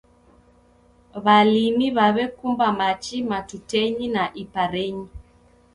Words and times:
W'alimi 1.23 1.87
w'aw'ekumba 1.95 2.67
machi 2.79 3.17
matutenyi 3.29 4.05
na 4.15 4.23
iparenyi 4.43 5.07